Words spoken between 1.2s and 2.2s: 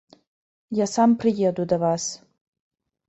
прыеду да вас.